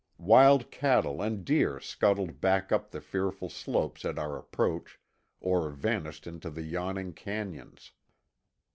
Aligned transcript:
Wild 0.17 0.71
cattle 0.71 1.21
and 1.21 1.45
deer 1.45 1.79
scuttled 1.79 2.41
back 2.41 2.71
up 2.71 2.89
the 2.89 2.99
fearful 3.01 3.49
slopes 3.51 4.03
at 4.03 4.17
our 4.17 4.35
approach, 4.35 4.99
or 5.39 5.69
vanished 5.69 6.25
into 6.25 6.49
the 6.49 6.63
yawning 6.63 7.13
canyons. 7.13 7.91